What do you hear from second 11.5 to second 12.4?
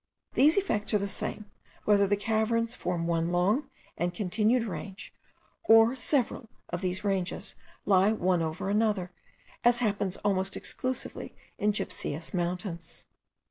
in gypseous